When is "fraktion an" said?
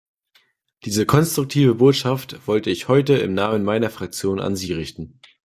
3.91-4.55